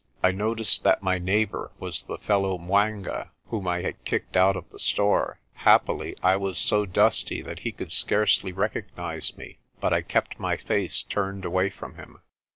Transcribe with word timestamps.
I 0.23 0.31
noticed 0.31 0.83
that 0.83 1.03
my 1.03 1.19
neighbour 1.19 1.69
was 1.77 2.01
the 2.01 2.17
fellow 2.17 2.57
'Mwanga 2.57 3.29
whom 3.49 3.67
I 3.67 3.83
had 3.83 4.03
kicked 4.03 4.35
out 4.35 4.55
of 4.55 4.67
the 4.71 4.79
store. 4.79 5.39
Happily 5.53 6.15
I 6.23 6.37
was 6.37 6.57
so 6.57 6.87
dusty 6.87 7.43
that 7.43 7.59
he 7.59 7.71
could 7.71 7.93
scarcely 7.93 8.51
recognise 8.51 9.37
me, 9.37 9.59
but 9.79 9.93
I 9.93 10.01
kept 10.01 10.37
I 10.39 10.39
GO 10.39 10.39
TREASURE 10.39 10.43
HUNTING 10.43 10.43
133 10.43 10.45
my 10.47 10.55
face 10.87 11.03
turned 11.03 11.45
away 11.45 11.69
from 11.69 11.95
him. 11.97 12.19